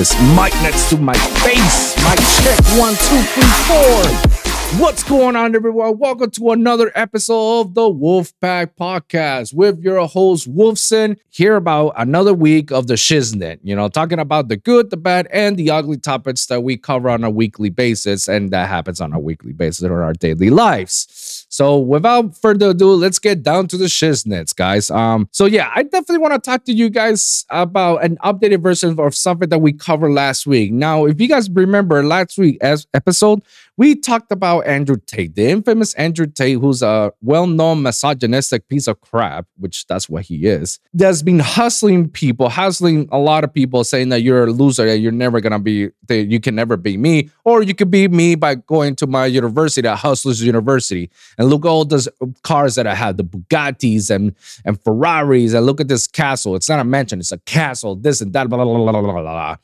[0.00, 1.94] this mic next to my face.
[2.08, 4.80] Mic check one, two, three, four.
[4.80, 5.98] What's going on, everyone?
[5.98, 12.32] Welcome to another episode of the Wolfpack Podcast with your host, Wolvsun, here about another
[12.32, 13.58] week of the Shiznit.
[13.62, 17.10] You know, talking about the good, the bad, and the ugly topics that we cover
[17.10, 21.39] on a weekly basis, and that happens on a weekly basis in our daily lives.
[21.60, 24.90] So, without further ado, let's get down to the Shiznits, guys.
[24.90, 28.98] Um, so yeah, I definitely want to talk to you guys about an updated version
[28.98, 30.72] of something that we covered last week.
[30.72, 33.42] Now, if you guys remember last week as episode,
[33.80, 38.86] we talked about Andrew Tate, the infamous Andrew Tate, who's a well known misogynistic piece
[38.86, 43.54] of crap, which that's what he is, that's been hustling people, hustling a lot of
[43.54, 46.54] people, saying that you're a loser, that you're never going to be, that you can
[46.54, 50.42] never be me, or you could be me by going to my university at Hustlers
[50.42, 51.10] University.
[51.38, 52.06] And look at all those
[52.42, 54.34] cars that I have, the Bugattis and,
[54.66, 56.54] and Ferraris, and look at this castle.
[56.54, 59.22] It's not a mansion, it's a castle, this and that, blah, blah, blah, blah, blah,
[59.22, 59.56] blah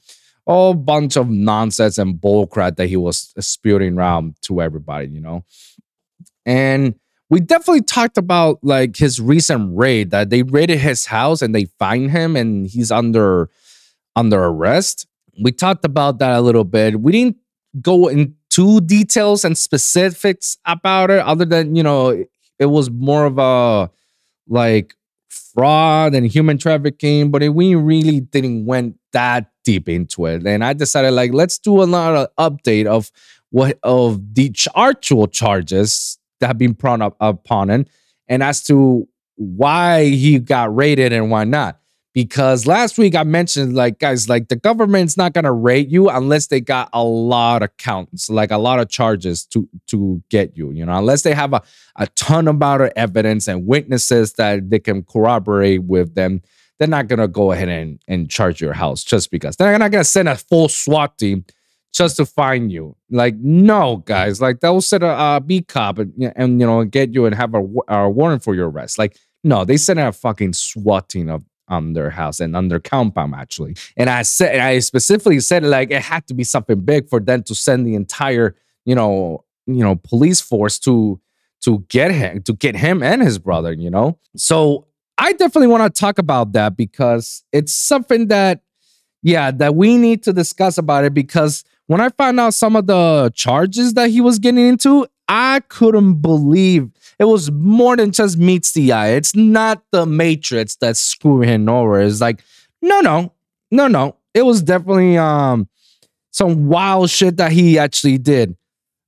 [0.47, 5.45] whole bunch of nonsense and bullcrap that he was spewing around to everybody, you know.
[6.45, 6.95] And
[7.29, 11.65] we definitely talked about like his recent raid that they raided his house and they
[11.79, 13.51] find him and he's under
[14.15, 15.07] under arrest.
[15.43, 17.01] We talked about that a little bit.
[17.01, 17.37] We didn't
[17.83, 22.25] go into details and specifics about it other than, you know,
[22.59, 23.91] it was more of a
[24.49, 24.95] like
[25.29, 30.47] fraud and human trafficking, but it, we really didn't went that deep into it.
[30.47, 33.11] And I decided like let's do another update of
[33.49, 37.87] what of the actual charges that have been brought up upon him
[38.29, 41.81] and as to why he got raided and why not
[42.13, 46.49] because last week I mentioned like guys like the government's not gonna rate you unless
[46.49, 50.73] they got a lot of counts like a lot of charges to to get you
[50.73, 51.63] you know unless they have a,
[51.97, 56.43] a ton amount of evidence and witnesses that they can corroborate with them
[56.79, 60.05] they're not gonna go ahead and, and charge your house just because they're not gonna
[60.05, 61.45] send a full SWAT team
[61.93, 66.33] just to find you like no guys like they'll send a, a B cop and,
[66.37, 69.65] and you know get you and have a, a warrant for your arrest like no
[69.65, 73.77] they send a fucking SWAT team of on their house and on their compound actually.
[73.97, 77.43] And I said I specifically said like it had to be something big for them
[77.45, 81.21] to send the entire, you know, you know, police force to
[81.63, 84.19] to get him to get him and his brother, you know.
[84.37, 84.87] So
[85.19, 88.61] I definitely want to talk about that because it's something that
[89.23, 92.87] yeah, that we need to discuss about it because when I found out some of
[92.87, 98.37] the charges that he was getting into, I couldn't believe it was more than just
[98.39, 99.09] meets the eye.
[99.11, 102.01] It's not the Matrix that's screwing him over.
[102.01, 102.43] It's like,
[102.83, 103.33] no, no,
[103.71, 104.17] no, no.
[104.35, 105.69] It was definitely um
[106.31, 108.57] some wild shit that he actually did.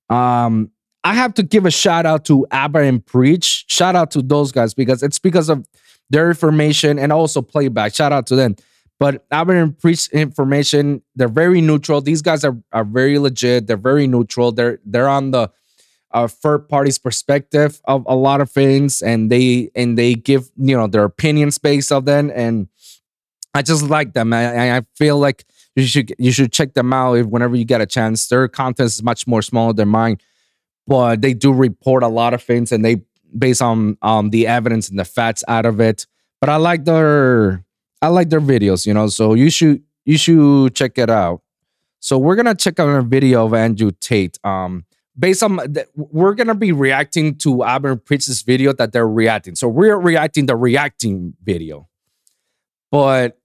[0.09, 0.71] Um,
[1.05, 3.67] I have to give a shout out to Aba N Preach.
[3.69, 5.67] Shout out to those guys because it's because of
[6.11, 7.95] their information and also playback.
[7.95, 8.57] Shout out to them.
[8.99, 12.01] But Aba N Preach information, they're very neutral.
[12.01, 13.67] These guys are, are very legit.
[13.67, 14.51] They're very neutral.
[14.51, 15.51] They're they're on the
[16.11, 20.77] a third party's perspective of a lot of things and they and they give you
[20.77, 22.69] know their opinions based of them and
[23.55, 25.45] i just like them i, I feel like
[25.77, 28.87] you should you should check them out if whenever you get a chance their content
[28.87, 30.19] is much more smaller than mine
[30.87, 33.03] but they do report a lot of things and they
[33.37, 36.07] based on um the evidence and the facts out of it.
[36.41, 37.65] But i like their
[38.01, 41.43] i like their videos you know so you should you should check it out.
[42.01, 44.39] So we're gonna check out a video of andrew tate.
[44.45, 44.85] Um
[45.19, 45.59] based on
[45.97, 49.57] we're gonna be reacting to Aba N Preach's video that they're reacting.
[49.57, 51.89] So we're reacting the reacting video,
[52.91, 53.39] but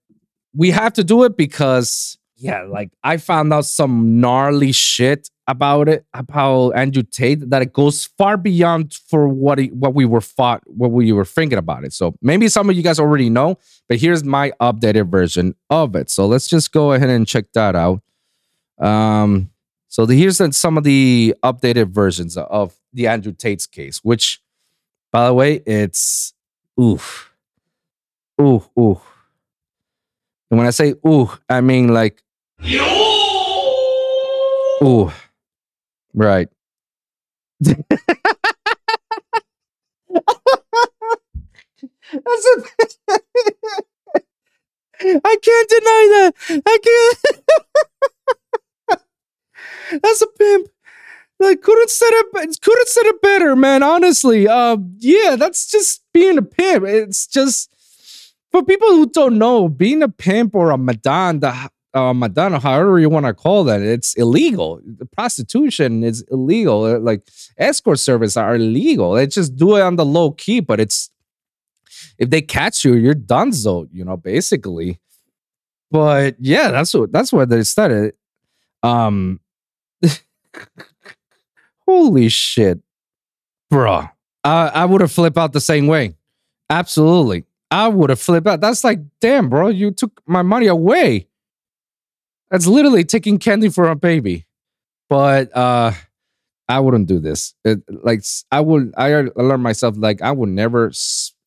[0.54, 5.88] we have to do it because yeah, like I found out some gnarly shit about
[5.88, 10.20] it about Andrew Tate that it goes far beyond for what he, what we were
[10.20, 11.94] thought what we were thinking about it.
[11.94, 13.56] So maybe some of you guys already know,
[13.88, 16.10] but here's my updated version of it.
[16.10, 18.02] So let's just go ahead and check that out.
[18.78, 19.50] Um,
[19.88, 24.42] so the, here's some of the updated versions of the Andrew Tate's case, which,
[25.10, 26.34] by the way, it's
[26.78, 27.32] oof,
[28.38, 29.00] ooh, ooh.
[30.50, 32.22] And when I say ooh, I mean like
[34.82, 35.12] ooh,
[36.14, 36.48] right.
[42.12, 42.62] That's a,
[45.00, 46.32] I can't deny that.
[46.66, 47.18] I can't.
[50.02, 50.68] That's a pimp.
[51.40, 53.82] Like couldn't said it couldn't said it better, man.
[53.82, 56.84] Honestly, uh, yeah, that's just being a pimp.
[56.86, 57.74] It's just
[58.52, 62.98] for people who don't know, being a pimp or a madame, the uh, madonna, however
[62.98, 64.80] you want to call that, it's illegal.
[65.12, 66.84] Prostitution is illegal.
[66.84, 67.26] Uh, like
[67.56, 69.12] escort service are illegal.
[69.12, 71.10] They just do it on the low key, but it's
[72.18, 73.52] if they catch you, you're done.
[73.52, 75.00] So you know, basically.
[75.90, 78.14] but yeah, that's what that's where they started.
[78.82, 79.40] Um,
[81.86, 82.80] holy shit,
[83.70, 84.08] bro!
[84.42, 86.16] I I would have flipped out the same way.
[86.70, 88.60] Absolutely, I would have flipped out.
[88.60, 91.28] That's like, damn, bro, you took my money away.
[92.50, 94.46] That's literally taking candy for a baby.
[95.08, 95.92] But uh,
[96.68, 97.54] I wouldn't do this.
[97.64, 98.94] It, like, I would.
[98.96, 100.92] I learned myself like I would never.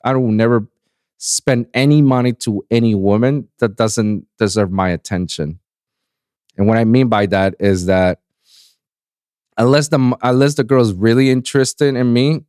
[0.04, 0.68] I will never
[1.18, 5.60] spend any money to any woman that doesn't deserve my attention.
[6.58, 8.22] And what I mean by that is that
[9.58, 12.42] unless the unless the girl's really interested in me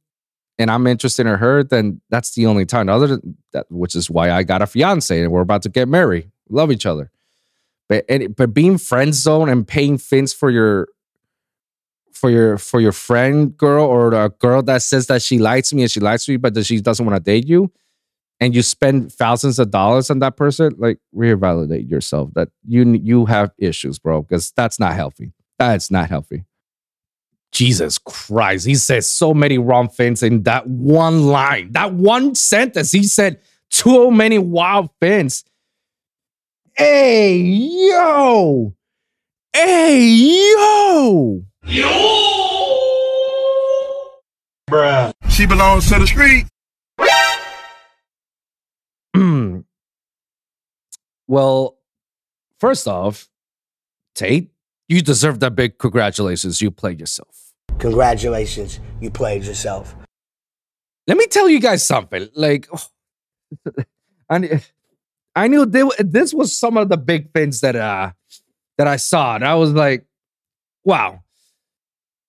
[0.59, 2.89] and I'm interested in her, then that's the only time.
[2.89, 5.89] Other than that, which is why I got a fiance and we're about to get
[5.89, 6.31] married.
[6.49, 7.11] Love each other.
[7.88, 10.88] But and, but being friend zone and paying fins for your
[12.12, 15.82] for your for your friend girl or a girl that says that she likes me
[15.82, 17.70] and she likes me but that she doesn't want to date you
[18.40, 23.26] and you spend thousands of dollars on that person, like reevaluate yourself that you you
[23.26, 25.32] have issues, bro, because that's not healthy.
[25.58, 26.44] That's not healthy.
[27.50, 32.93] Jesus Christ, he says so many wrong things in that one line, that one sentence.
[32.93, 35.44] He said too many wild things.
[36.79, 38.73] Hey, yo.
[39.53, 41.43] Hey, yo.
[41.65, 41.89] Yo.
[44.71, 45.13] Bruh.
[45.29, 46.47] She belongs to the street.
[51.27, 51.79] well,
[52.61, 53.29] first off,
[54.15, 54.53] Tate,
[54.87, 56.61] you deserve that big congratulations.
[56.61, 57.55] You played yourself.
[57.81, 59.97] Congratulations, you played yourself.
[61.09, 62.29] Let me tell you guys something.
[62.37, 62.87] Like, oh,
[64.31, 64.61] I,
[65.38, 68.12] I knew they, this was some of the big things that uh
[68.76, 70.05] that I saw, and I was like,
[70.85, 71.23] wow.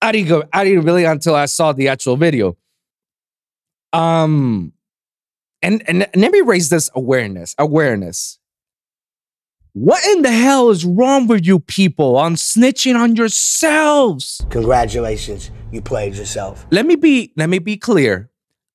[0.01, 0.43] I didn't go.
[0.53, 2.57] I didn't really until I saw the actual video.
[3.91, 4.71] Um,
[5.61, 8.39] and, and let me raise this awareness awareness
[9.73, 15.81] what in the hell is wrong with you people on snitching on yourselves congratulations you
[15.81, 18.29] played yourself let me be let me be clear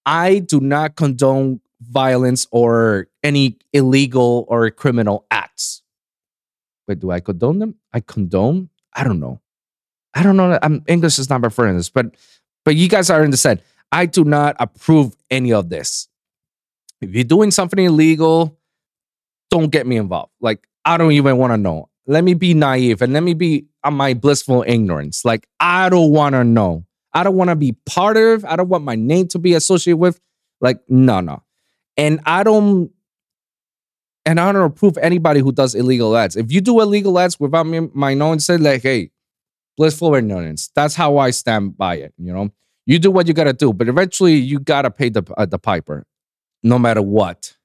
[0.07, 5.83] i do not condone violence or any illegal or criminal acts
[6.87, 9.41] wait do i condone them i condone i don't know
[10.15, 12.15] i don't know I'm, english is not my friend but
[12.65, 16.09] but you guys are in the set i do not approve any of this
[17.05, 18.59] if you're doing something illegal,
[19.51, 20.33] don't get me involved.
[20.41, 21.91] Like, I don't even want to know.
[22.07, 25.25] Let me be naive and let me be on my blissful ignorance.
[25.25, 26.87] Like, I don't want to know.
[27.13, 28.45] I don't want to be part of.
[28.45, 30.19] I don't want my name to be associated with.
[30.61, 31.43] Like, no, no.
[31.97, 32.91] And I don't
[34.27, 36.37] and I don't approve anybody who does illegal ads.
[36.37, 39.11] If you do illegal ads without me, my knowing, say like, hey,
[39.77, 40.71] blissful ignorance.
[40.75, 42.15] That's how I stand by it.
[42.19, 42.51] You know,
[42.87, 46.07] you do what you gotta do, but eventually you gotta pay the uh, the piper
[46.63, 47.57] no matter what.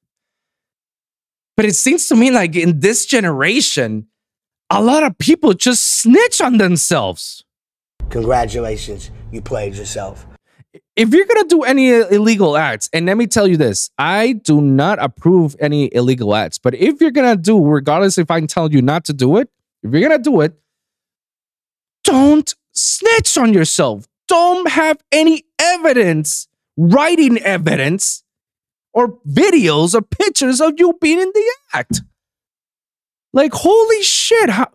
[1.56, 4.08] But it seems to me like in this generation,
[4.70, 7.44] a lot of people just snitch on themselves.
[8.10, 10.26] Congratulations, you played yourself.
[11.00, 14.60] If you're gonna do any illegal acts, and let me tell you this, I do
[14.60, 16.58] not approve any illegal acts.
[16.58, 19.50] But if you're gonna do, regardless if I'm telling you not to do it,
[19.82, 20.60] if you're gonna do it,
[22.04, 24.08] don't snitch on yourself.
[24.28, 28.26] Don't have any evidence, writing evidence
[28.92, 32.02] or videos or pictures of you being in the act.
[33.32, 34.50] Like, holy shit.
[34.50, 34.68] How,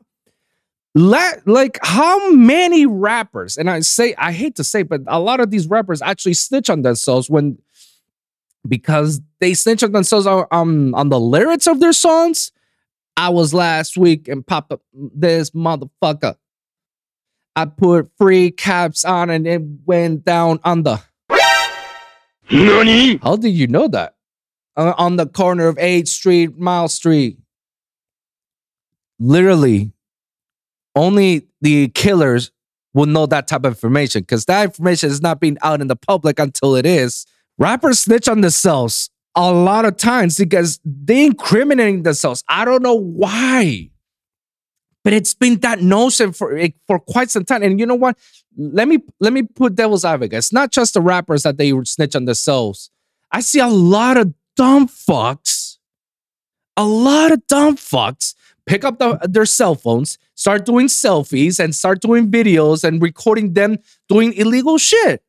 [0.95, 5.41] la- like, how many rappers, and I say, I hate to say, but a lot
[5.41, 7.59] of these rappers actually snitch on themselves when,
[8.67, 12.53] because they snitch on themselves on, um, on the lyrics of their songs.
[13.17, 16.37] I was last week and pop up this motherfucker.
[17.55, 21.01] I put free caps on and it went down under.
[22.51, 23.17] Nani?
[23.19, 24.17] How did you know that?
[24.77, 27.39] Uh, on the corner of 8th Street, Mile Street.
[29.21, 29.93] Literally,
[30.95, 32.51] only the killers
[32.93, 35.97] will know that type of information because that information is not being out in the
[35.97, 37.27] public until it is.
[37.59, 42.45] Rappers snitch on themselves a lot of times because they incriminating themselves.
[42.49, 43.91] I don't know why.
[45.03, 47.63] But it's been that notion for eh, for quite some time.
[47.63, 48.17] And you know what?
[48.57, 50.39] Let me let me put devil's advocate.
[50.39, 52.91] It's not just the rappers that they snitch on themselves.
[53.31, 55.77] I see a lot of dumb fucks,
[56.77, 58.35] a lot of dumb fucks
[58.67, 63.55] pick up the, their cell phones, start doing selfies, and start doing videos and recording
[63.55, 65.23] them doing illegal shit.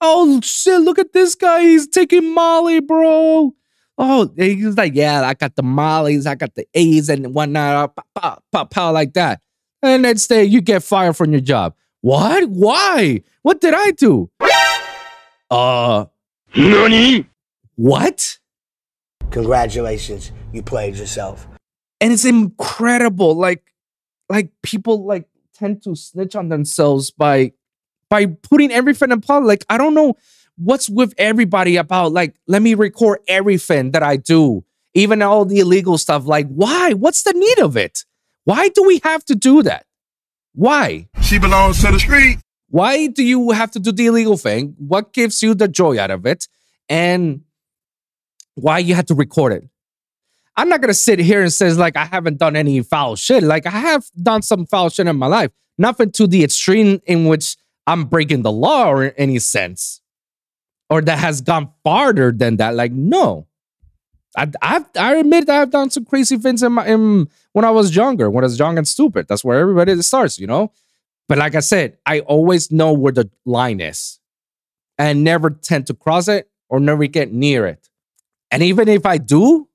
[0.00, 0.80] Oh shit!
[0.80, 1.62] Look at this guy.
[1.62, 3.54] He's taking Molly, bro
[4.00, 8.06] oh, he's like, yeah, I got the mollies, I got the A's and whatnot, pop,
[8.14, 9.40] pop, pop, pop, like that.
[9.82, 11.74] And next day you get fired from your job.
[12.00, 12.48] What?
[12.48, 13.22] Why?
[13.42, 14.30] What did I do?
[15.50, 16.06] Uh,
[16.56, 17.26] Nani?
[17.76, 18.38] What?
[19.30, 21.46] Congratulations, you played yourself.
[22.00, 23.34] and it's incredible.
[23.34, 23.69] Like,
[24.30, 27.52] like people like tend to snitch on themselves by
[28.08, 29.46] by putting everything in public.
[29.46, 30.14] Like, I don't know
[30.56, 35.60] what's with everybody about like, let me record everything that I do, even all the
[35.60, 36.26] illegal stuff.
[36.26, 36.92] Like, why?
[36.92, 38.04] What's the need of it?
[38.44, 39.86] Why do we have to do that?
[40.52, 41.08] Why?
[41.22, 42.38] She belongs to the street.
[42.68, 44.74] Why do you have to do the illegal thing?
[44.78, 46.46] What gives you the joy out of it?
[46.88, 47.42] And
[48.54, 49.68] why you had to record it?
[50.60, 53.42] I'm not gonna sit here and say like I haven't done any foul shit.
[53.42, 55.50] Like I have done some foul shit in my life.
[55.78, 60.02] Nothing to the extreme in which I'm breaking the law or in any sense.
[60.90, 62.74] Or that has gone farther than that.
[62.74, 63.46] Like, no.
[64.36, 67.70] I I've, I admit that I've done some crazy things in my in when I
[67.70, 69.28] was younger, when I was young and stupid.
[69.28, 70.72] That's where everybody starts, you know.
[71.26, 74.20] But like I said, I always know where the line is,
[74.98, 77.88] and never tend to cross it or never get near it.
[78.50, 79.69] And even if I do,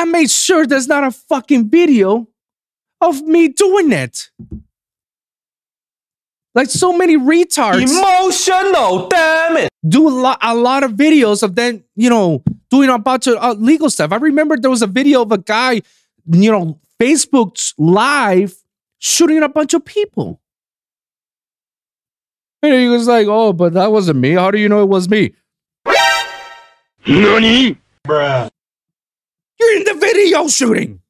[0.00, 2.26] I made sure there's not a fucking video
[3.02, 4.30] of me doing it.
[6.54, 9.68] Like so many retards Emotional, damn it.
[9.86, 13.36] do a lot, a lot of videos of them, you know, doing a bunch of
[13.36, 14.10] uh, legal stuff.
[14.10, 15.82] I remember there was a video of a guy,
[16.32, 18.56] you know, Facebook's live
[19.00, 20.40] shooting a bunch of people.
[22.62, 24.32] And he was like, "Oh, but that wasn't me.
[24.32, 25.34] How do you know it was me?
[27.06, 27.76] Nani?
[29.60, 31.00] You're in the video shooting.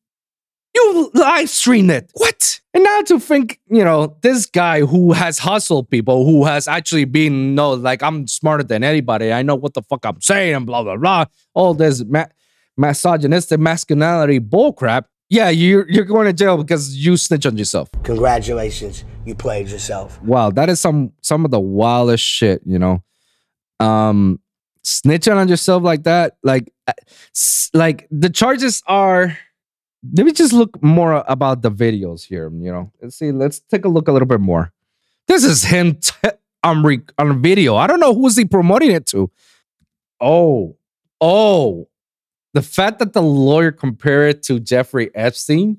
[0.75, 2.11] You live streamed it.
[2.14, 2.61] What?
[2.75, 7.04] And now to think, you know, this guy who has hustled people, who has actually
[7.07, 9.33] been, no, like I'm smarter than anybody.
[9.33, 11.25] I know what the fuck I'm saying, and blah blah blah.
[11.54, 12.26] All this ma-
[12.76, 15.04] misogynistic masculinity bullcrap.
[15.28, 17.88] Yeah, you're you're going to jail because you snitch on yourself.
[18.04, 20.21] Congratulations, you played yourself.
[20.23, 23.02] Wow, that is some some of the wildest shit, you know.
[23.80, 24.40] Um
[24.85, 26.71] snitching on yourself like that, like s-
[27.75, 29.37] like the charges are
[30.15, 32.91] let me just look more about the videos here, you know.
[33.03, 34.73] Let's see, let's take a look a little bit more.
[35.29, 36.15] This is him t-
[36.63, 37.77] on re- on video.
[37.77, 39.31] I don't know who's he promoting it to.
[40.21, 40.77] Oh,
[41.21, 41.89] oh,
[42.55, 45.79] the fact that the lawyer compared it to Jeffrey Epstein.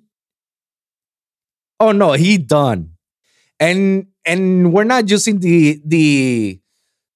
[1.79, 2.91] Oh no, he done
[3.61, 6.59] and and we're not using the the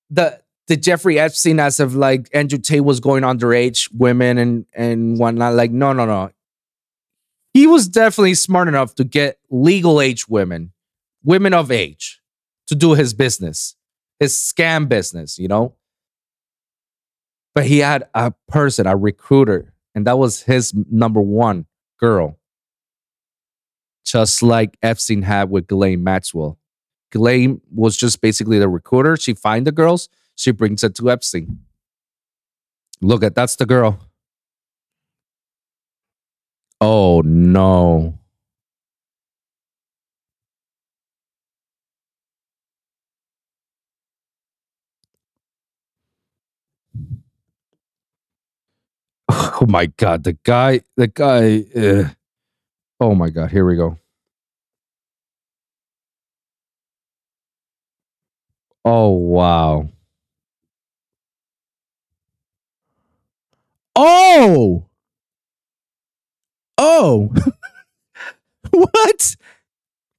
[0.10, 5.20] the the Jeffrey Epstein as of like Andrew Tate was going underage women and and
[5.20, 5.54] whatnot.
[5.54, 6.32] Like no no no,
[7.54, 10.72] he was definitely smart enough to get legal age women,
[11.24, 12.22] women of age,
[12.68, 13.76] to do his business,
[14.20, 15.38] his scam business.
[15.38, 15.76] You know,
[17.54, 21.66] but he had a person, a recruiter, and that was his number one
[22.00, 22.38] girl
[24.06, 26.60] just like Epstein had with Ghislaine Maxwell.
[27.12, 29.18] Ghislaine was just basically the recruiter.
[29.18, 31.60] She find the girls, she brings it to Epstein.
[33.02, 34.00] Look at that's the girl.
[36.82, 38.20] Oh no.
[49.62, 51.64] Oh my god, the guy, the guy.
[51.76, 52.16] ugh.
[53.00, 53.98] Oh my god, here we go.
[58.86, 59.90] Oh wow.
[63.96, 64.86] Oh.
[66.78, 67.34] Oh.
[68.72, 69.36] what?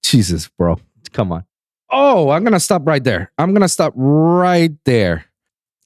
[0.03, 0.79] Jesus, bro.
[1.13, 1.45] Come on.
[1.91, 3.33] Oh, I'm going to stop right there.
[3.39, 5.27] I'm going to stop right there.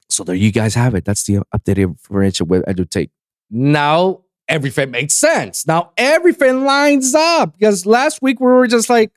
[0.09, 1.05] So there you guys have it.
[1.05, 3.11] That's the updated information with Tate.
[3.49, 5.65] Now everything makes sense.
[5.65, 9.11] Now everything lines up because last week we were just like,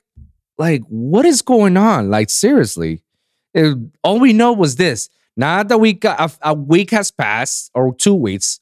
[0.57, 2.09] like, what is going on?
[2.09, 3.01] Like, seriously.
[3.53, 5.09] It- all we know was this.
[5.35, 8.61] Now that we got a, a week has passed or two weeks,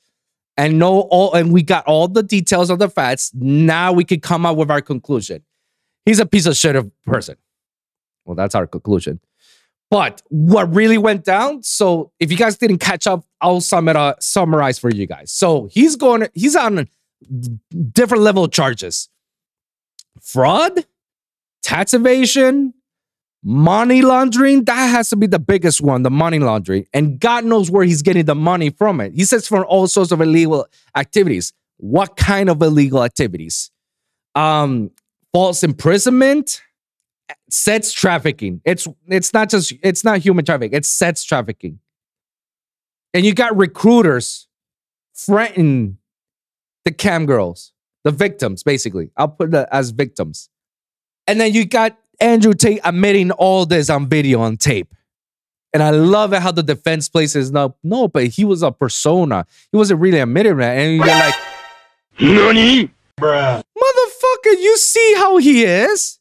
[0.57, 3.31] and know all and we got all the details of the facts.
[3.33, 5.43] Now we could come up with our conclusion.
[6.05, 7.38] He's a piece of shit of person.
[8.25, 9.19] Well, that's our conclusion.
[9.89, 11.62] But what really went down?
[11.62, 15.31] So if you guys didn't catch up, I'll sum it up, summarize for you guys.
[15.31, 16.88] So he's going, he's on
[17.91, 19.10] different level charges:
[20.22, 20.86] fraud,
[21.62, 22.74] tax evasion,
[23.43, 24.63] money laundering.
[24.65, 26.85] That has to be the biggest one, the money laundering.
[26.93, 29.13] And God knows where he's getting the money from it.
[29.13, 31.53] He says from all sorts of illegal activities.
[31.77, 33.69] What kind of illegal activities?
[34.35, 34.91] Um,
[35.33, 36.62] false imprisonment,
[37.50, 38.62] sex trafficking.
[38.63, 41.79] It's it's not just it's not human trafficking, it's sex trafficking.
[43.13, 44.47] And you got recruiters
[45.15, 45.97] threatening
[46.85, 47.73] the cam girls,
[48.03, 49.12] the victims, basically.
[49.17, 50.50] I'll put it as victims.
[51.27, 54.93] And then you got Andrew Tate admitting all this on video on tape.
[55.74, 59.46] And I love it how the defense places no, no, but he was a persona.
[59.72, 60.77] He wasn't really admitting that.
[60.77, 61.34] And you're like,
[62.20, 62.91] Nani?
[63.20, 63.63] Bruh.
[63.77, 66.20] Motherfucker, you see how he is?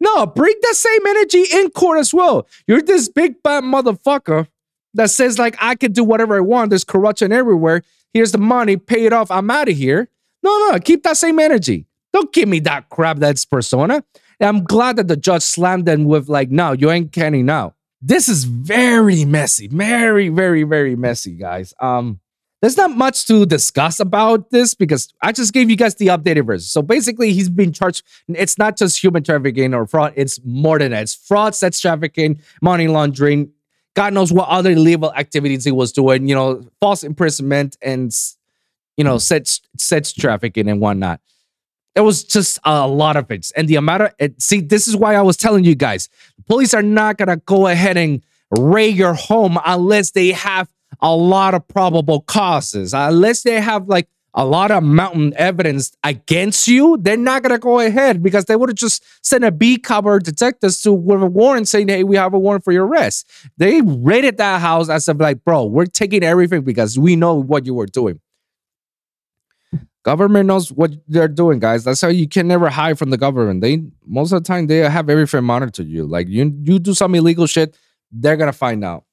[0.00, 2.48] No, bring that same energy in court as well.
[2.66, 4.48] You're this big bad motherfucker
[4.94, 6.70] that says, like, I can do whatever I want.
[6.70, 7.82] There's corruption everywhere.
[8.12, 9.30] Here's the money, pay it off.
[9.30, 10.08] I'm out of here.
[10.42, 11.86] No, no, keep that same energy.
[12.12, 14.04] Don't give me that crap that's persona.
[14.40, 17.74] And I'm glad that the judge slammed them with, like, no, you ain't canning now.
[18.00, 19.68] This is very messy.
[19.68, 21.72] Very, very, very messy, guys.
[21.80, 22.20] Um,
[22.60, 26.46] there's not much to discuss about this because I just gave you guys the updated
[26.46, 26.64] version.
[26.64, 28.04] So basically, he's been charged.
[28.28, 31.02] It's not just human trafficking or fraud, it's more than that.
[31.02, 33.50] It's fraud, sex trafficking, money laundering.
[33.94, 38.12] God knows what other illegal activities he was doing, you know, false imprisonment and,
[38.96, 41.20] you know, sex, sex trafficking and whatnot.
[41.94, 43.50] It was just a lot of it.
[43.56, 46.08] And the amount of it, see, this is why I was telling you guys,
[46.46, 48.22] police are not gonna go ahead and
[48.58, 50.68] raid your home unless they have
[51.00, 52.94] a lot of probable causes.
[52.94, 57.80] Unless they have like a lot of mountain evidence against you, they're not gonna go
[57.80, 61.68] ahead because they would have just sent a B cover detectives to with a warrant
[61.68, 63.26] saying, "Hey, we have a warrant for your arrest."
[63.58, 67.66] They raided that house as of like, "Bro, we're taking everything because we know what
[67.66, 68.20] you were doing."
[70.04, 71.84] Government knows what they're doing, guys.
[71.84, 73.60] That's how you can never hide from the government.
[73.60, 76.06] They most of the time they have everything monitored you.
[76.06, 77.76] Like you, you do some illegal shit,
[78.10, 79.04] they're gonna find out.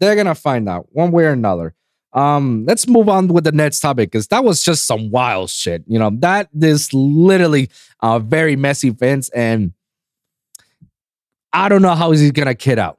[0.00, 1.74] They're gonna find out one way or another.
[2.14, 5.84] Um, let's move on with the next topic because that was just some wild shit.
[5.86, 7.70] You know, that is literally
[8.02, 9.72] a very messy fence, and
[11.52, 12.98] I don't know how he's gonna kid out.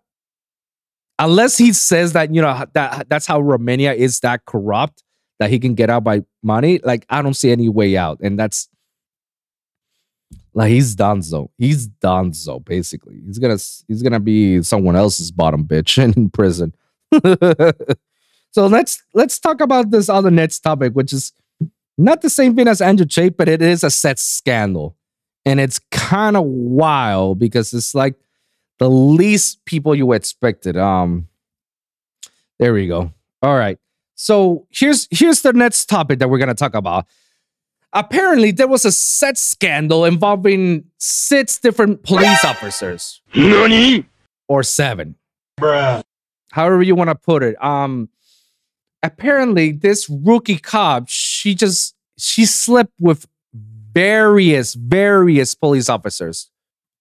[1.17, 5.03] Unless he says that, you know, that that's how Romania is that corrupt
[5.39, 6.79] that he can get out by money.
[6.83, 8.19] Like, I don't see any way out.
[8.21, 8.69] And that's
[10.53, 11.49] like he's Donzo.
[11.57, 13.21] He's Donzo, basically.
[13.25, 16.73] He's gonna he's gonna be someone else's bottom bitch in prison.
[18.51, 21.31] so let's let's talk about this other next topic, which is
[21.97, 24.95] not the same thing as Andrew Tate, but it is a set scandal.
[25.45, 28.15] And it's kind of wild because it's like
[28.79, 30.77] the least people you expected.
[30.77, 31.27] Um
[32.59, 33.11] there we go.
[33.41, 33.79] All right.
[34.15, 37.05] So here's here's the next topic that we're gonna talk about.
[37.93, 43.21] Apparently, there was a set scandal involving six different police officers.
[43.35, 44.05] Nani?
[44.47, 45.15] Or seven
[45.59, 46.03] Bruh.
[46.51, 47.61] however you want to put it.
[47.63, 48.09] Um,
[49.03, 53.27] apparently, this rookie cop, she just she slept with
[53.93, 56.49] various various police officers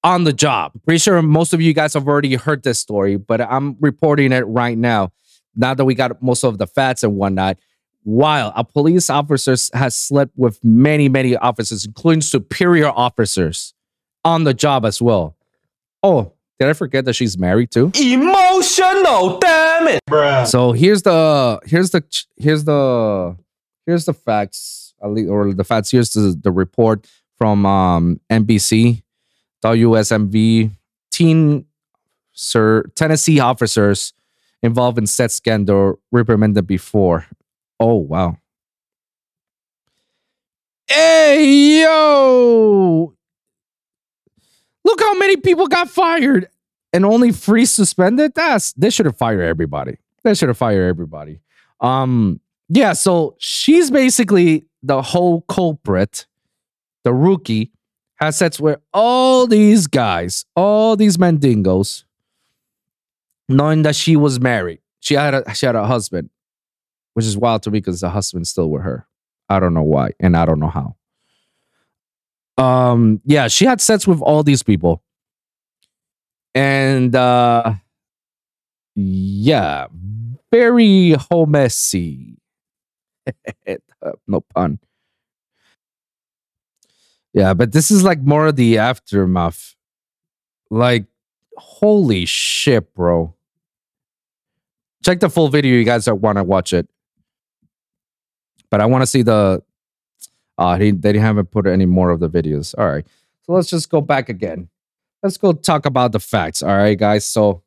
[0.04, 0.72] on the job.
[0.84, 4.42] Pretty sure most of you guys have already heard this story, but I'm reporting it
[4.42, 5.10] right now.
[5.54, 7.58] Now that we got most of the facts and whatnot.
[8.04, 13.74] While a police officer has slept with many, many officers, including superior officers,
[14.24, 15.36] on the job as well.
[16.02, 17.90] Oh, did I forget that she's married too?
[18.00, 20.00] Emotional, damn it.
[20.08, 20.46] Bruh.
[20.46, 22.02] So here's the here's the
[22.36, 23.36] here's the
[23.86, 25.90] here's the facts at least- or the facts.
[25.90, 29.02] Here's the, the report from um, NBC,
[29.64, 30.70] WSMV.
[31.10, 31.66] Teen
[32.32, 34.12] sir Tennessee officers
[34.62, 37.26] involved in set scandal reprimanded before.
[37.80, 38.36] Oh wow.
[40.86, 43.14] Hey yo!
[44.84, 46.48] Look how many people got fired
[46.92, 48.34] and only three suspended.
[48.34, 49.96] That's they should have fired everybody.
[50.24, 51.40] They should have fired everybody.
[51.80, 52.92] Um, yeah.
[52.92, 56.26] So she's basically the whole culprit.
[57.04, 57.72] The rookie
[58.16, 62.04] has sets where all these guys, all these mandingos,
[63.56, 66.30] knowing that she was married, she had a she had a husband,
[67.14, 69.06] which is wild to me because the husband's still with her.
[69.48, 70.96] I don't know why, and I don't know how.
[72.58, 75.02] Um, yeah, she had sets with all these people.
[76.54, 77.74] And uh
[78.94, 79.86] yeah
[80.52, 82.36] very homessy
[84.26, 84.78] no pun.
[87.32, 89.74] Yeah but this is like more of the aftermath.
[90.70, 91.06] Like
[91.56, 93.34] holy shit bro
[95.02, 96.88] check the full video you guys want to watch it
[98.70, 99.62] but i want to see the
[100.58, 103.06] uh he, they haven't put any more of the videos all right
[103.42, 104.68] so let's just go back again
[105.22, 106.62] let's go talk about the facts.
[106.62, 107.24] All right, guys.
[107.24, 107.62] So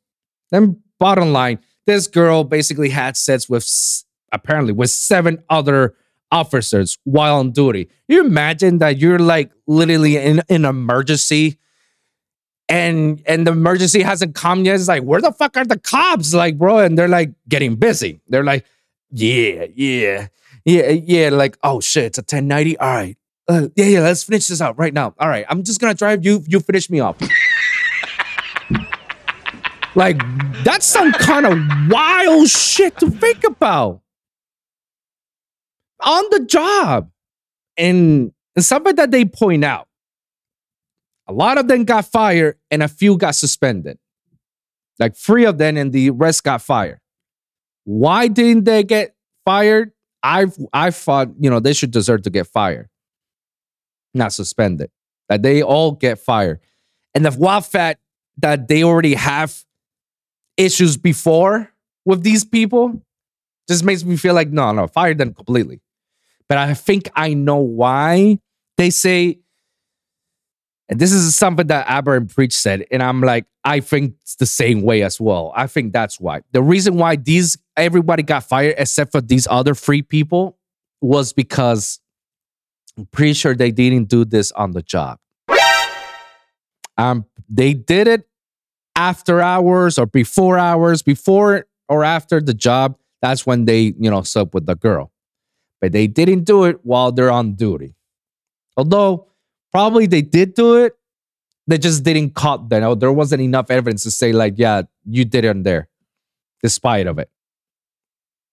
[0.50, 3.66] then bottom line, this girl basically had sex with
[4.32, 5.94] apparently with seven other
[6.30, 7.88] officers while on duty.
[8.08, 11.58] You imagine that you're like literally in an emergency
[12.68, 14.74] and and the emergency hasn't come yet.
[14.74, 16.34] It's like, where the fuck are the cops?
[16.34, 18.20] Like, bro, and they're like getting busy.
[18.28, 18.64] They're like,
[19.10, 20.28] yeah, yeah,
[20.64, 21.28] yeah, yeah.
[21.30, 22.78] Like, oh shit, it's a 1090.
[22.78, 23.16] All right.
[23.48, 25.14] Uh, yeah, yeah, let's finish this out right now.
[25.20, 26.42] All right, I'm just gonna drive you.
[26.48, 27.16] You finish me off.
[29.94, 30.20] like
[30.64, 31.56] that's some kind of
[31.88, 34.00] wild shit to think about
[36.04, 37.10] on the job.
[37.76, 39.85] and, and something that they point out.
[41.28, 43.98] A lot of them got fired and a few got suspended.
[44.98, 47.00] Like three of them and the rest got fired.
[47.84, 49.92] Why didn't they get fired?
[50.22, 52.88] I've I thought, you know, they should deserve to get fired,
[54.14, 54.90] not suspended.
[55.28, 56.60] That they all get fired.
[57.14, 58.00] And the wild fact
[58.38, 59.64] that they already have
[60.56, 61.72] issues before
[62.04, 63.02] with these people
[63.68, 65.80] just makes me feel like no, no, fire them completely.
[66.48, 68.38] But I think I know why
[68.76, 69.40] they say,
[70.88, 74.36] and this is something that Aba N Preach said, and I'm like, I think it's
[74.36, 75.52] the same way as well.
[75.56, 76.42] I think that's why.
[76.52, 80.58] The reason why these everybody got fired except for these other three people
[81.00, 82.00] was because
[82.96, 85.18] I'm pretty sure they didn't do this on the job.
[86.96, 88.28] Um, they did it
[88.94, 92.96] after hours or before hours, before or after the job.
[93.20, 95.12] That's when they, you know, slept with the girl.
[95.80, 97.94] But they didn't do it while they're on duty.
[98.76, 99.26] Although
[99.76, 100.96] probably they did do it,
[101.66, 102.82] they just didn't caught them.
[102.82, 105.90] Oh, there wasn't enough evidence to say, like, yeah, you did it there,
[106.62, 107.28] despite of it.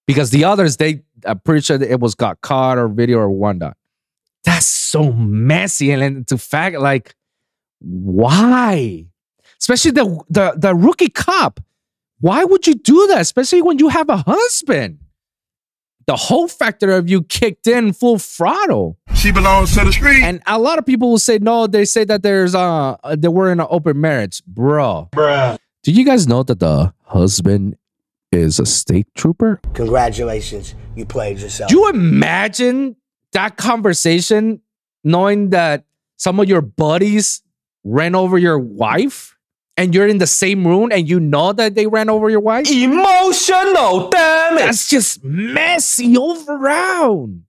[0.05, 3.55] Because the others, they I'm pretty sure it was got caught or video or one
[3.55, 3.77] whatnot.
[4.43, 5.91] That's so messy.
[5.91, 7.15] And then to fact, like,
[7.79, 9.05] why?
[9.61, 11.61] Especially the, the the rookie cop.
[12.19, 13.21] Why would you do that?
[13.21, 14.99] Especially when you have a husband.
[16.05, 18.97] The whole factor of you kicked in full throttle.
[19.15, 20.23] She belongs to the street.
[20.23, 23.51] And a lot of people will say, no, they say that there's uh they were
[23.51, 24.43] in an open marriage.
[24.45, 25.09] Bro.
[25.13, 25.57] Bruh.
[25.83, 27.77] Do you guys know that the husband
[28.31, 29.61] is a state trooper?
[29.73, 31.69] Congratulations, you played yourself.
[31.69, 32.95] Do you imagine
[33.33, 34.61] that conversation
[35.03, 35.85] knowing that
[36.17, 37.43] some of your buddies
[37.83, 39.32] ran over your wife
[39.77, 42.69] and you're in the same room and you know that they ran over your wife?
[42.71, 44.61] Emotional, damn it.
[44.61, 47.43] That's just messy all around.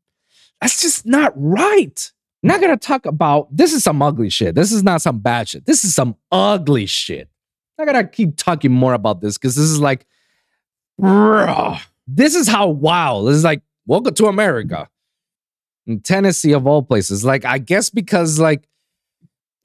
[0.60, 2.10] That's just not right.
[2.42, 4.54] Not gonna talk about this is some ugly shit.
[4.54, 5.66] This is not some bad shit.
[5.66, 7.28] This is some ugly shit.
[7.78, 10.06] I gotta keep talking more about this because this is like,
[11.00, 13.28] bruh, this is how wild.
[13.28, 14.88] This is like, welcome to America.
[15.86, 17.24] In Tennessee, of all places.
[17.24, 18.66] Like, I guess because like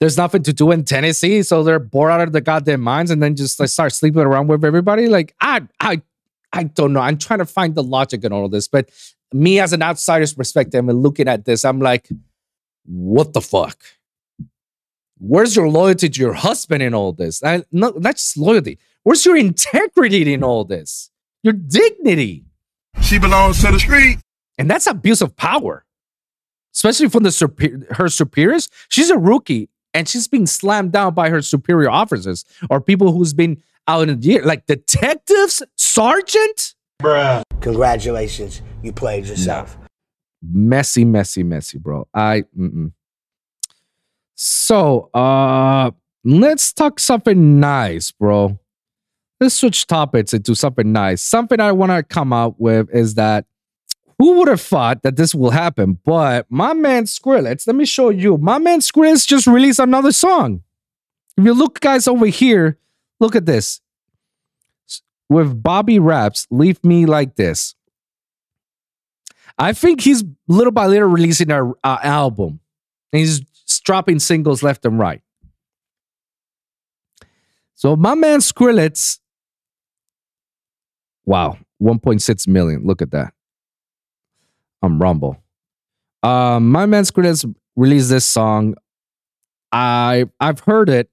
[0.00, 3.22] there's nothing to do in Tennessee, so they're bored out of their goddamn minds and
[3.22, 5.06] then just like start sleeping around with everybody.
[5.06, 6.02] Like, I I
[6.52, 7.00] I don't know.
[7.00, 8.90] I'm trying to find the logic in all of this, but
[9.32, 12.08] me as an outsider's perspective and looking at this, I'm like,
[12.86, 13.78] what the fuck?
[15.18, 17.44] Where's your loyalty to your husband in all this?
[17.44, 18.78] I, no, not just loyalty.
[19.02, 21.10] Where's your integrity in all this?
[21.42, 22.46] Your dignity.
[23.02, 24.18] She belongs to the street.
[24.58, 25.84] And that's abuse of power,
[26.74, 28.68] especially from the super- her superiors.
[28.88, 33.32] She's a rookie and she's being slammed down by her superior officers or people who's
[33.32, 36.74] been out in the year, like detectives, sergeant.
[37.02, 37.42] Bruh.
[37.60, 39.76] Congratulations, you played yourself.
[40.42, 42.06] messy, messy, messy, bro.
[42.14, 42.92] I mm-mm.
[44.34, 45.90] so uh
[46.24, 48.58] let's talk something nice, bro.
[49.40, 51.22] Let's switch topics into something nice.
[51.22, 53.46] Something I want to come out with is that
[54.20, 55.98] who would have thought that this will happen?
[56.04, 58.36] But my man Skrillex, let me show you.
[58.36, 60.62] My man Skrillex just released another song.
[61.38, 62.76] If you look, guys, over here,
[63.18, 63.80] look at this.
[65.30, 67.74] With Bobby Raps, Leave Me Like This.
[69.58, 72.60] I think he's little by little releasing an album.
[73.14, 73.40] And he's
[73.84, 75.22] dropping singles left and right.
[77.74, 79.18] So my man Skrillex,
[81.24, 82.84] wow, 1.6 million.
[82.84, 83.32] Look at that.
[84.82, 85.36] On Rumble.
[86.22, 88.74] Um, my man Skrillex released this song.
[89.72, 91.10] I I've heard it.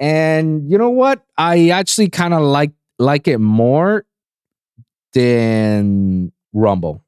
[0.00, 1.24] And you know what?
[1.38, 4.04] I actually kind of like like it more
[5.12, 7.04] than Rumble.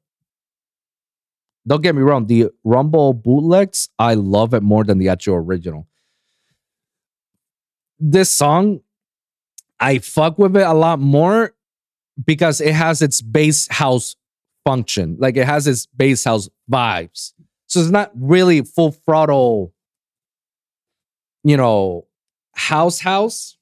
[1.67, 5.87] Don't get me wrong, the Rumble bootlegs, I love it more than the actual original.
[7.99, 8.81] This song,
[9.79, 11.55] I fuck with it a lot more
[12.23, 14.15] because it has its bass house
[14.65, 15.15] function.
[15.19, 17.33] Like it has its bass house vibes.
[17.67, 19.73] So it's not really full throttle,
[21.43, 22.07] you know,
[22.55, 23.57] house house.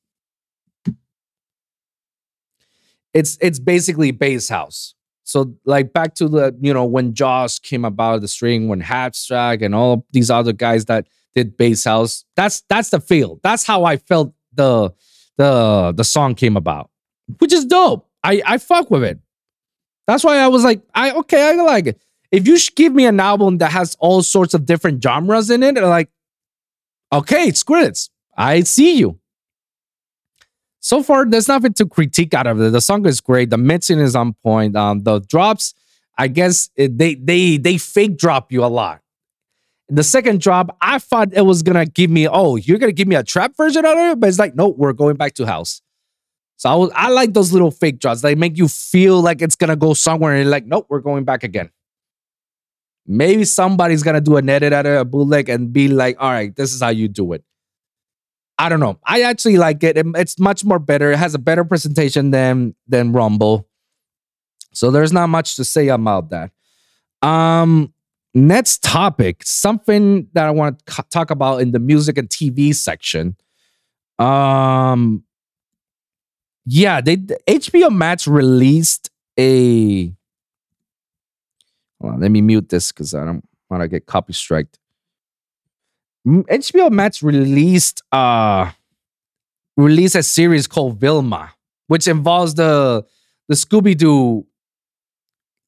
[3.13, 4.95] It's it's basically bass house.
[5.23, 9.63] So like back to the you know when Josh came about the string, when Habstrakt
[9.63, 12.25] and all these other guys that did bass house.
[12.35, 13.39] That's that's the feel.
[13.43, 14.91] That's how I felt the
[15.37, 16.89] the the song came about,
[17.39, 18.09] which is dope.
[18.23, 19.19] I I fuck with it.
[20.07, 22.01] That's why I was like, I okay, I like it.
[22.31, 25.75] If you give me an album that has all sorts of different genres in it,
[25.75, 26.09] like,
[27.11, 28.09] okay, it's.
[28.35, 29.19] I see you.
[30.79, 32.71] So far, there's nothing to critique out of it.
[32.71, 33.51] The song is great.
[33.51, 34.75] The mixing is on point.
[34.75, 35.75] Um, the drops,
[36.17, 38.99] I guess it, they they they fake drop you a lot.
[39.89, 43.15] The second drop, I thought it was gonna give me, oh, you're gonna give me
[43.15, 45.82] a trap version of it, but it's like, no, we're going back to house.
[46.55, 48.21] So I was, I like those little fake drops.
[48.21, 51.43] They make you feel like it's gonna go somewhere, and like, nope, we're going back
[51.43, 51.69] again.
[53.05, 56.73] Maybe somebody's gonna do an edit at a bootleg and be like, all right, this
[56.73, 57.43] is how you do it.
[58.57, 58.99] I don't know.
[59.03, 59.97] I actually like it.
[59.97, 61.11] It- It's much more better.
[61.11, 63.67] It has a better presentation than than Rumble.
[64.73, 66.51] So there's not much to say about that.
[67.27, 67.93] Um,
[68.33, 73.35] next topic, something that I want to talk about in the music and TV section.
[74.19, 75.23] Um,
[76.65, 80.13] yeah, they HBO Max released a.
[82.01, 84.79] Hold on, let me mute this because I don't want to get copy striked.
[86.25, 88.71] HBO Max released uh
[89.75, 91.53] released a series called Velma,
[91.87, 93.05] which involves the
[93.49, 94.45] the Scooby Doo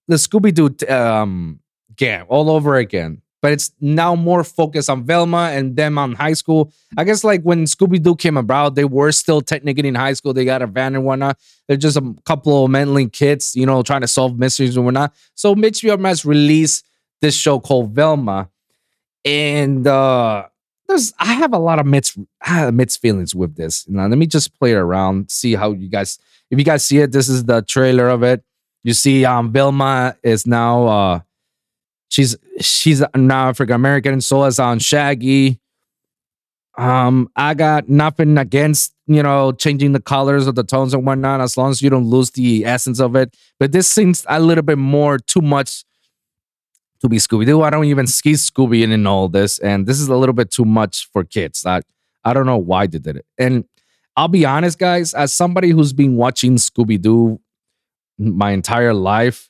[0.08, 1.60] the Scooby Doo um
[1.96, 3.22] game all over again.
[3.46, 6.74] But it's now more focused on Velma and them on high school.
[6.98, 10.34] I guess like when Scooby Doo came about, they were still technically in high school.
[10.34, 11.38] They got a van and whatnot.
[11.68, 15.14] They're just a couple of meddling kids, you know, trying to solve mysteries and whatnot.
[15.36, 16.88] So HBO Max released
[17.22, 18.50] this show called Velma,
[19.24, 20.48] and uh
[20.88, 23.88] there's I have a lot of mixed have mixed feelings with this.
[23.88, 26.18] Now let me just play it around, see how you guys
[26.50, 27.12] if you guys see it.
[27.12, 28.44] This is the trailer of it.
[28.84, 31.20] You see, um, Velma is now uh
[32.10, 35.60] she's she's now African American, so is on Shaggy.
[36.78, 41.42] Um, I got nothing against you know changing the colors or the tones and whatnot,
[41.42, 43.36] as long as you don't lose the essence of it.
[43.60, 45.84] But this seems a little bit more too much
[47.02, 47.62] to be Scooby Doo.
[47.62, 50.52] I don't even ski Scooby in in all this, and this is a little bit
[50.52, 51.66] too much for kids.
[51.66, 51.82] I
[52.24, 53.26] I don't know why they did it.
[53.38, 53.66] And
[54.18, 57.40] I'll be honest, guys, as somebody who's been watching Scooby Doo
[58.18, 59.50] my entire life,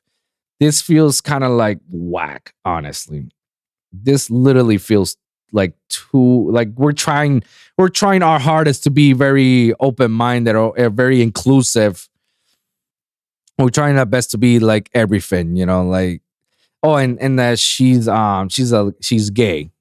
[0.59, 3.27] this feels kind of like whack, honestly.
[3.91, 5.17] This literally feels
[5.51, 7.43] like too like we're trying
[7.77, 12.09] we're trying our hardest to be very open-minded or uh, very inclusive.
[13.57, 16.21] We're trying our best to be like everything, you know, like
[16.83, 19.71] oh and and that she's um she's a she's gay.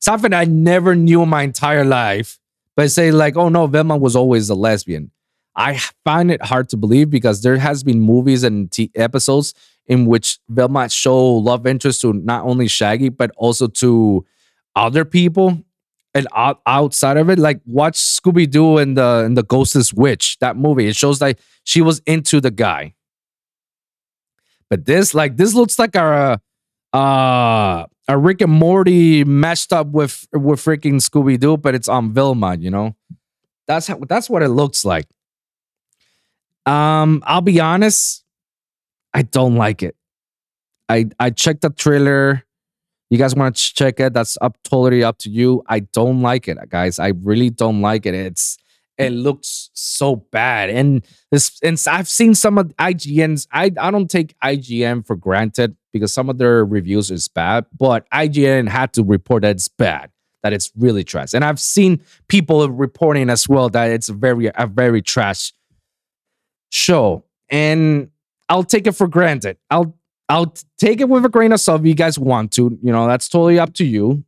[0.00, 2.38] Something I never knew in my entire life.
[2.74, 5.10] But say like, oh no, Velma was always a lesbian.
[5.56, 9.54] I find it hard to believe because there has been movies and t- episodes
[9.86, 14.24] in which Velma show love interest to not only Shaggy but also to
[14.74, 15.62] other people.
[16.14, 20.38] And out, outside of it, like watch Scooby Doo and the and the Ghost's Witch
[20.40, 20.86] that movie.
[20.88, 22.94] It shows like she was into the guy.
[24.70, 26.40] But this, like, this looks like a
[26.92, 32.12] uh a Rick and Morty mashed up with with freaking Scooby Doo, but it's on
[32.14, 32.56] Velma.
[32.56, 32.96] You know,
[33.66, 35.06] that's how that's what it looks like.
[36.66, 38.24] Um, I'll be honest,
[39.14, 39.96] I don't like it.
[40.88, 42.44] I I checked the trailer.
[43.08, 44.12] You guys want to check it?
[44.12, 45.62] That's up totally up to you.
[45.68, 46.98] I don't like it, guys.
[46.98, 48.14] I really don't like it.
[48.14, 48.58] It's
[48.98, 53.46] it looks so bad, and this and I've seen some of IGN's.
[53.52, 58.08] I I don't take IGN for granted because some of their reviews is bad, but
[58.10, 60.10] IGN had to report that it's bad,
[60.42, 64.66] that it's really trash, and I've seen people reporting as well that it's very a
[64.66, 65.52] very trash
[66.76, 68.10] show and
[68.48, 69.56] I'll take it for granted.
[69.70, 69.96] I'll
[70.28, 72.78] I'll take it with a grain of salt if you guys want to.
[72.82, 74.24] You know, that's totally up to you.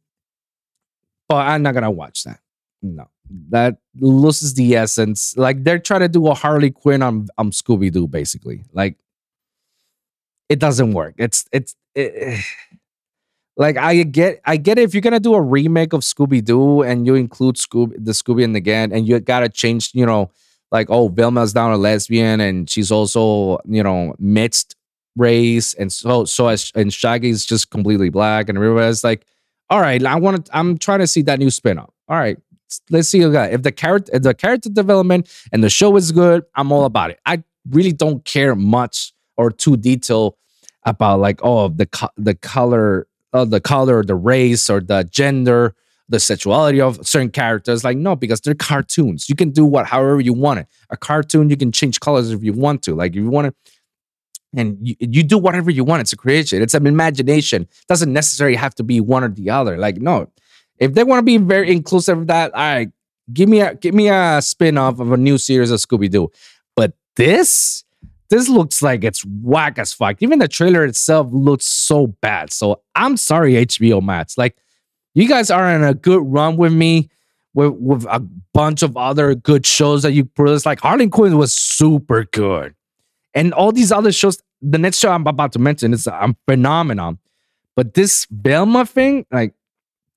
[1.29, 2.41] But I'm not gonna watch that.
[2.83, 3.09] No.
[3.51, 5.37] That loses the essence.
[5.37, 8.65] Like they're trying to do a Harley Quinn on, on Scooby Doo, basically.
[8.73, 8.97] Like
[10.49, 11.15] it doesn't work.
[11.19, 12.43] It's it's it,
[13.59, 16.83] like I get I get it if you're gonna do a remake of Scooby Doo
[16.83, 20.31] and you include Scooby the Scooby and the gang and you gotta change, you know,
[20.71, 24.77] like oh Velma's down a lesbian and she's also you know mixed
[25.17, 25.75] race.
[25.75, 29.27] And so so as and Shaggy's just completely black and everybody's like
[29.71, 32.39] all right I want to I'm trying to see that new spin off all right
[32.91, 36.73] let's see if the character if the character development and the show is good I'm
[36.73, 37.21] all about it.
[37.27, 40.37] I really don't care much or too detail
[40.85, 45.75] about like oh the co- the color uh, the color the race or the gender
[46.09, 47.85] the sexuality of certain characters.
[47.85, 49.29] Like, no, because they're cartoons.
[49.29, 50.67] You can do what however you want it.
[50.91, 52.95] A cartoon, you can change colors if you want to.
[52.95, 53.55] Like, if you want to,
[54.57, 56.01] and you, you do whatever you want.
[56.01, 56.63] It's a creation.
[56.63, 57.63] It's an imagination.
[57.63, 59.77] It doesn't necessarily have to be one or the other.
[59.77, 60.31] Like, no.
[60.79, 62.89] If they want to be very inclusive of that, all right,
[63.33, 66.31] give me a give me a spin-off of a new series of Scooby-Doo.
[66.77, 67.85] But this,
[68.31, 70.23] this looks like it's whack as fuck.
[70.23, 72.53] Even the trailer itself looks so bad.
[72.53, 74.39] So I'm sorry, HBO Max.
[74.39, 74.57] Like,
[75.15, 77.11] you guys are in a good run with me
[77.55, 78.21] with, with a
[78.53, 80.67] bunch of other good shows that you produced.
[80.67, 82.75] Like Harley Quinn was super good.
[83.35, 87.19] And all these other shows, the next show I'm about to mention is a phenomenon.
[87.77, 89.55] But this Velma thing, like,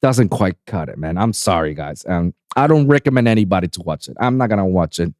[0.01, 1.17] doesn't quite cut it, man.
[1.17, 2.03] I'm sorry, guys.
[2.07, 4.17] Um, I don't recommend anybody to watch it.
[4.19, 5.13] I'm not gonna watch it.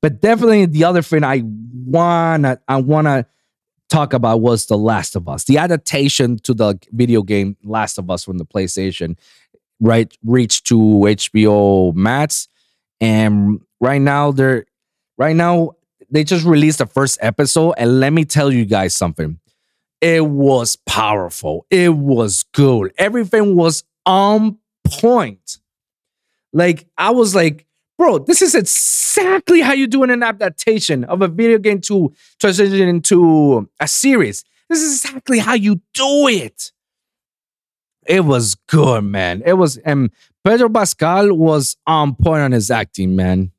[0.00, 1.42] But definitely the other thing I
[1.86, 3.26] wanna I wanna
[3.94, 5.44] talk about was The Last of Us.
[5.44, 9.16] The adaptation to the video game Last of Us from the PlayStation,
[9.80, 12.48] right, reached to HBO Max.
[13.00, 14.66] And right now they're
[15.16, 15.76] right now
[16.10, 17.74] they just released the first episode.
[17.78, 19.38] And let me tell you guys something.
[20.00, 21.66] It was powerful.
[21.70, 22.92] It was good.
[22.98, 25.58] Everything was on point.
[26.52, 27.66] Like I was like,
[27.98, 32.88] bro, this is exactly how you do an adaptation of a video game to transition
[32.88, 34.44] into a series.
[34.68, 36.72] This is exactly how you do it.
[38.06, 39.42] It was good, man.
[39.46, 40.10] It was, and
[40.44, 43.50] Pedro Pascal was on point on his acting, man.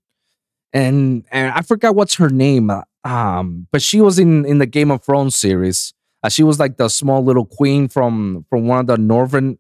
[0.74, 2.70] And and I forgot what's her name,
[3.06, 5.94] um, but she was in in the Game of Thrones series.
[6.22, 9.58] Uh, she was like the small little queen from from one of the northern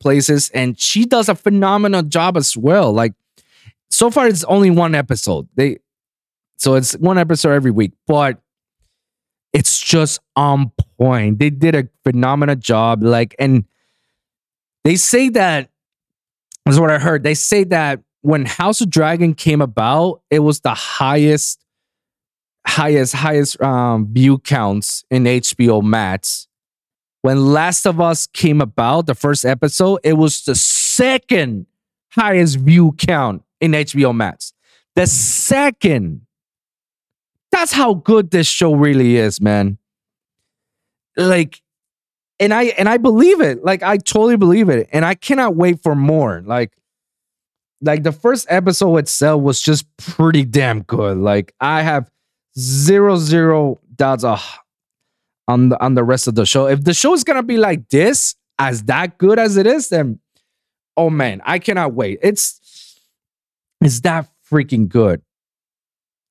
[0.00, 2.92] places, and she does a phenomenal job as well.
[2.92, 3.14] Like
[4.00, 5.46] so far, it's only one episode.
[5.56, 5.76] They
[6.56, 8.40] so it's one episode every week, but
[9.52, 11.38] it's just on point.
[11.38, 13.02] They did a phenomenal job.
[13.02, 13.66] Like, and
[14.84, 15.68] they say that
[16.64, 17.24] this is what I heard.
[17.24, 21.62] They say that when House of Dragon came about, it was the highest,
[22.66, 26.48] highest, highest um, view counts in HBO Max.
[27.20, 31.66] When Last of Us came about, the first episode, it was the second
[32.14, 34.52] highest view count in HBO Max.
[34.96, 36.22] The second.
[37.52, 39.78] That's how good this show really is, man.
[41.16, 41.60] Like,
[42.38, 43.64] and I and I believe it.
[43.64, 46.42] Like, I totally believe it, and I cannot wait for more.
[46.44, 46.72] Like,
[47.80, 51.18] like the first episode itself was just pretty damn good.
[51.18, 52.10] Like, I have
[52.58, 54.40] zero zero doubts uh,
[55.48, 56.66] on the on the rest of the show.
[56.66, 60.20] If the show is gonna be like this, as that good as it is, then
[60.96, 62.18] oh man, I cannot wait.
[62.22, 62.59] It's
[63.80, 65.22] it's that freaking good.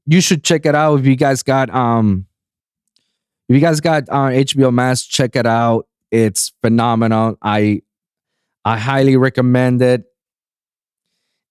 [0.06, 2.26] You should check it out if you guys got um
[3.48, 5.88] if you guys got uh, HBO Max, check it out.
[6.12, 7.38] It's phenomenal.
[7.42, 7.82] I
[8.64, 10.04] I highly recommend it.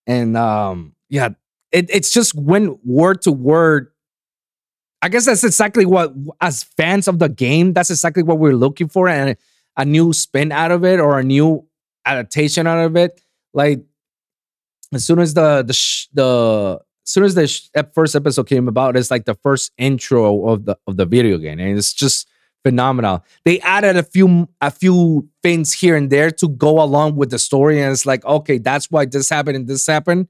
[0.06, 1.30] And um yeah,
[1.72, 3.90] it, it's just went word to word.
[5.00, 8.88] I guess that's exactly what as fans of the game, that's exactly what we're looking
[8.88, 9.36] for and
[9.76, 11.66] a new spin out of it or a new
[12.04, 13.20] adaptation out of it.
[13.54, 13.80] Like
[14.92, 18.68] as soon as the the sh- the as soon as the sh- first episode came
[18.68, 22.28] about, it's like the first intro of the of the video game, and it's just
[22.64, 23.24] phenomenal.
[23.44, 27.38] They added a few a few things here and there to go along with the
[27.38, 30.28] story, and it's like, okay, that's why this happened and this happened.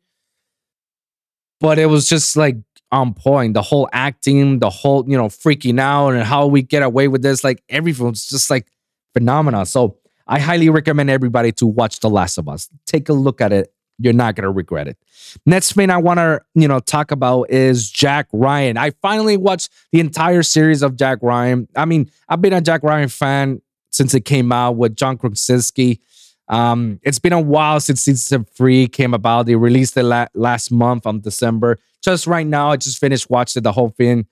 [1.61, 2.57] But it was just like
[2.91, 3.55] on point.
[3.55, 7.23] The whole acting, the whole you know freaking out, and how we get away with
[7.23, 8.69] this, like everything was just like
[9.15, 9.65] phenomenal.
[9.65, 12.69] So I highly recommend everybody to watch The Last of Us.
[12.87, 13.73] Take a look at it.
[13.99, 14.97] You're not gonna regret it.
[15.45, 18.77] Next thing I want to, you know, talk about is Jack Ryan.
[18.77, 21.69] I finally watched the entire series of Jack Ryan.
[21.77, 26.01] I mean, I've been a Jack Ryan fan since it came out with John Krasinski.
[26.49, 29.47] Um, it's been a while since season three came about.
[29.47, 31.79] They released it la- last month on December.
[32.03, 34.27] Just right now, I just finished watching the whole thing.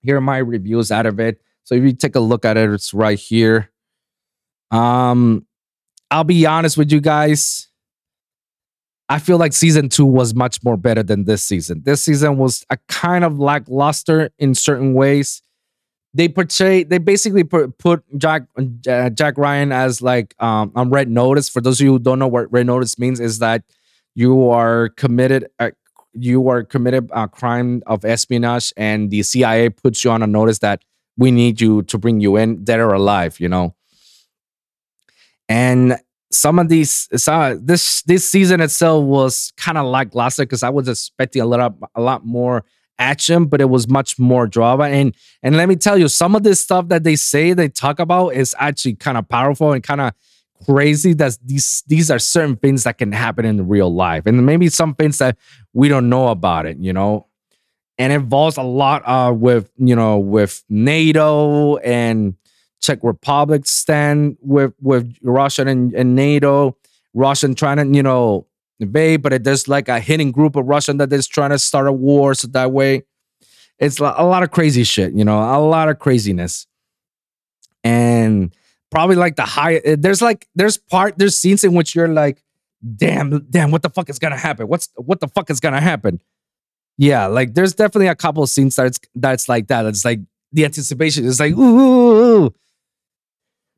[0.00, 1.40] Here are my reviews out of it.
[1.64, 3.70] So if you take a look at it, it's right here.
[4.70, 5.46] Um,
[6.10, 7.68] I'll be honest with you guys.
[9.08, 11.82] I feel like season two was much more better than this season.
[11.84, 15.42] This season was a kind of lackluster in certain ways.
[16.12, 18.44] They portray, they basically put, Jack
[18.88, 21.48] uh, Jack Ryan as like um, on red notice.
[21.48, 23.62] For those of you who don't know what red notice means, is that
[24.14, 25.70] you are committed, uh,
[26.14, 30.60] you are committed a crime of espionage, and the CIA puts you on a notice
[30.60, 30.82] that
[31.18, 33.38] we need you to bring you in, dead or alive.
[33.38, 33.74] You know,
[35.50, 35.98] and
[36.30, 40.88] some of these this this season itself was kind of like lackluster because I was
[40.88, 42.64] expecting a lot a lot more
[42.98, 44.84] action, but it was much more drama.
[44.84, 47.98] And and let me tell you, some of this stuff that they say they talk
[47.98, 50.12] about is actually kind of powerful and kind of
[50.64, 51.14] crazy.
[51.14, 54.94] That these these are certain things that can happen in real life, and maybe some
[54.94, 55.36] things that
[55.72, 56.78] we don't know about it.
[56.78, 57.26] You know,
[57.98, 62.34] and it involves a lot uh, with you know with NATO and
[62.80, 66.76] Czech Republic stand with with Russia and, and NATO.
[67.14, 68.46] Russian trying to you know
[68.78, 71.92] invade, but there's like a hidden group of Russian that is trying to start a
[71.92, 72.34] war.
[72.34, 73.02] So that way,
[73.78, 75.14] it's a lot of crazy shit.
[75.14, 76.66] You know, a lot of craziness,
[77.82, 78.54] and
[78.90, 79.76] probably like the high.
[79.76, 82.42] Eh, there's like there's part there's scenes in which you're like,
[82.96, 84.68] damn, damn, what the fuck is gonna happen?
[84.68, 86.20] What's what the fuck is gonna happen?
[86.98, 89.86] Yeah, like there's definitely a couple of scenes that's that's like that.
[89.86, 90.20] It's like
[90.52, 92.54] the anticipation is like, ooh, ooh, ooh.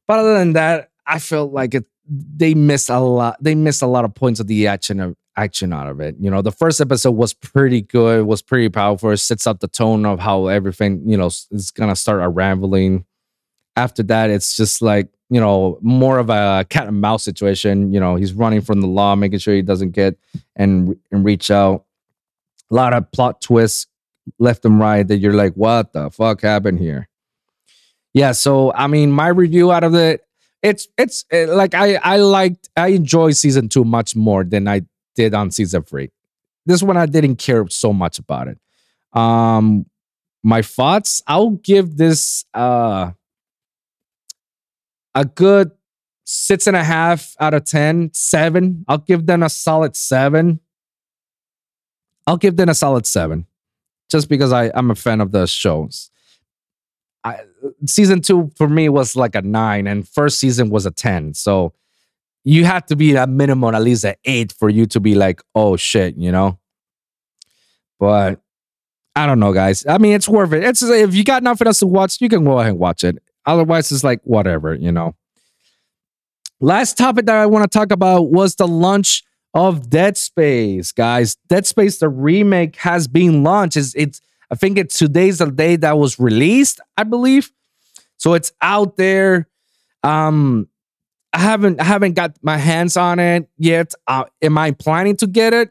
[0.09, 1.87] But other than that, I felt like it.
[2.11, 3.37] They missed a lot.
[3.39, 6.17] They missed a lot of points of the action of action out of it.
[6.19, 9.11] You know, the first episode was pretty good, was pretty powerful.
[9.11, 13.05] It sets up the tone of how everything, you know, is gonna start unraveling.
[13.77, 17.93] After that, it's just like, you know, more of a cat and mouse situation.
[17.93, 20.19] You know, he's running from the law, making sure he doesn't get
[20.57, 21.85] and and reach out.
[22.71, 23.87] A lot of plot twists
[24.39, 27.08] left and right that you're like, what the fuck happened here?
[28.15, 30.23] Yeah, so I mean, my review out of it,
[30.63, 34.83] it's it's eh, like I I liked I enjoy season two much more than I
[35.15, 36.11] did on season three.
[36.67, 38.59] This one I didn't care so much about it.
[39.13, 39.87] Um,
[40.43, 43.13] my thoughts, I'll give this uh
[45.15, 45.71] a good
[46.25, 48.85] six and a half out of ten, seven.
[48.89, 50.61] I'll give them a solid seven.
[52.27, 53.47] I'll give them a solid seven,
[54.11, 56.11] just because I I'm a fan of the shows.
[57.87, 61.35] Season two for me was like a nine, and first season was a ten.
[61.35, 61.73] So
[62.45, 65.43] you have to be at minimum at least an eight for you to be like,
[65.55, 66.59] oh shit, you know.
[67.99, 68.41] But
[69.15, 69.85] I don't know, guys.
[69.87, 70.63] I mean, it's worth it.
[70.63, 73.19] It's if you got nothing else to watch, you can go ahead and watch it.
[73.45, 75.15] Otherwise, it's like whatever, you know.
[76.61, 81.37] Last topic that I want to talk about was the launch of Dead Space, guys.
[81.49, 83.77] Dead Space, the remake, has been launched.
[83.77, 84.21] It's, it's
[84.51, 87.51] I think it's today's the day that was released, I believe.
[88.17, 89.49] So it's out there.
[90.03, 90.69] Um,
[91.33, 93.95] I haven't I haven't got my hands on it yet.
[94.07, 95.71] Uh, am I planning to get it?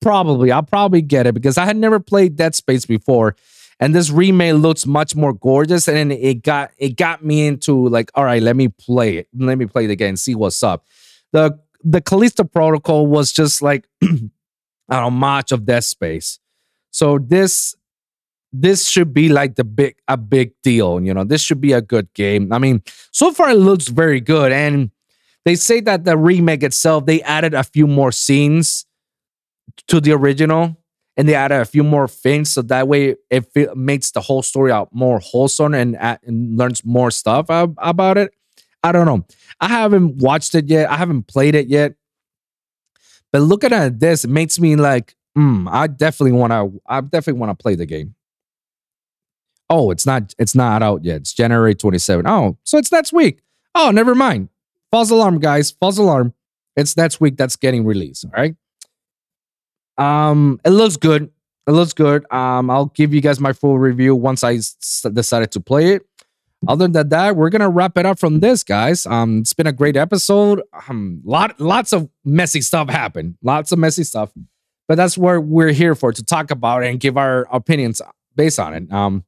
[0.00, 0.50] Probably.
[0.50, 3.36] I'll probably get it because I had never played Dead Space before,
[3.78, 5.88] and this remake looks much more gorgeous.
[5.88, 9.28] And it got it got me into like, all right, let me play it.
[9.36, 10.86] Let me play it again, see what's up.
[11.32, 14.30] The the Callisto Protocol was just like an
[14.88, 16.38] homage of Dead Space.
[16.90, 17.76] So this
[18.56, 21.00] this should be like the big a big deal.
[21.02, 22.52] You know, this should be a good game.
[22.52, 24.90] I mean, so far it looks very good, and
[25.44, 28.86] they say that the remake itself they added a few more scenes
[29.88, 30.76] to the original,
[31.16, 34.42] and they added a few more things, so that way it fe- makes the whole
[34.42, 38.32] story out more wholesome and, and learns more stuff ab- about it.
[38.84, 39.26] I don't know.
[39.60, 40.88] I haven't watched it yet.
[40.88, 41.94] I haven't played it yet.
[43.32, 46.80] But looking at this, it makes me like, mm, I definitely want to.
[46.86, 48.14] I definitely want to play the game.
[49.70, 51.16] Oh, it's not it's not out yet.
[51.16, 52.26] It's January 27.
[52.26, 53.40] Oh, so it's next week.
[53.74, 54.48] Oh, never mind.
[54.90, 55.70] False alarm, guys.
[55.72, 56.34] False alarm.
[56.76, 58.24] It's next week that's getting released.
[58.24, 58.54] All right.
[59.98, 61.30] Um, it looks good.
[61.66, 62.30] It looks good.
[62.32, 66.02] Um, I'll give you guys my full review once I s- decided to play it.
[66.66, 69.04] Other than that, we're gonna wrap it up from this, guys.
[69.06, 70.62] Um, it's been a great episode.
[70.88, 73.36] Um, lot lots of messy stuff happened.
[73.42, 74.30] Lots of messy stuff,
[74.88, 78.00] but that's what we're here for to talk about and give our opinions
[78.34, 78.90] based on it.
[78.92, 79.24] Um,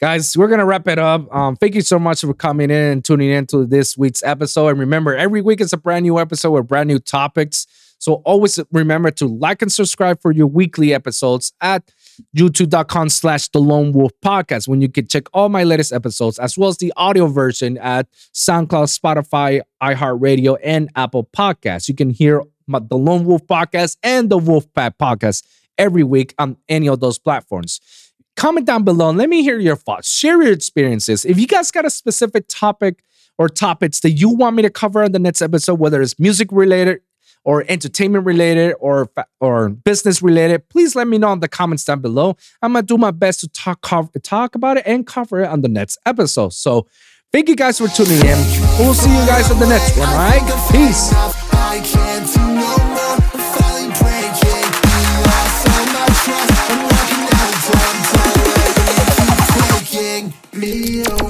[0.00, 1.32] guys, we're gonna wrap it up.
[1.34, 4.68] Um, thank you so much for coming in and tuning in to this week's episode.
[4.68, 7.66] And remember, every week is a brand new episode with brand new topics.
[8.00, 11.90] So always remember to like and subscribe for your weekly episodes at
[12.36, 16.58] youtube.com slash the lone wolf podcast when you can check all my latest episodes as
[16.58, 22.42] well as the audio version at soundcloud spotify iheartradio and apple podcasts you can hear
[22.66, 25.44] my, the lone wolf podcast and the wolf pack podcast
[25.76, 27.80] every week on any of those platforms
[28.38, 31.70] comment down below and let me hear your thoughts share your experiences if you guys
[31.70, 33.02] got a specific topic
[33.36, 36.48] or topics that you want me to cover on the next episode whether it's music
[36.50, 37.00] related
[37.44, 39.08] or entertainment related or
[39.40, 42.36] or business related, please let me know in the comments down below.
[42.60, 45.62] I'm gonna do my best to talk cover, talk about it and cover it on
[45.62, 46.52] the next episode.
[46.52, 46.86] So
[47.32, 48.38] thank you guys for tuning in.
[48.78, 50.08] We'll see you guys in the next one.
[50.08, 51.10] All right, peace.
[60.52, 61.27] me away.